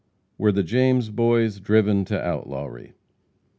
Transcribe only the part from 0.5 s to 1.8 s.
the James boys